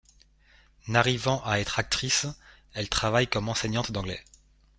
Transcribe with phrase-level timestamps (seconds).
[0.87, 2.25] N'arrivant à être actrice,
[2.73, 4.25] elle travaille comme enseignante d'anglais.